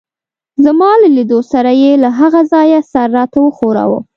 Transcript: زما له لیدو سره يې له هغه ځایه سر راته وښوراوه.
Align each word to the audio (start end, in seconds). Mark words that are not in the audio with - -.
زما 0.65 0.91
له 1.01 1.07
لیدو 1.17 1.39
سره 1.51 1.71
يې 1.81 1.91
له 2.03 2.09
هغه 2.19 2.41
ځایه 2.53 2.79
سر 2.91 3.07
راته 3.17 3.37
وښوراوه. 3.41 3.99